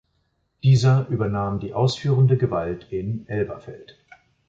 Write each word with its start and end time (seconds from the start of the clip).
Dieser 0.63 1.07
übernahm 1.09 1.59
die 1.59 1.75
ausführende 1.75 2.35
Gewalt 2.35 2.87
in 2.89 3.27
Elberfeld. 3.27 3.99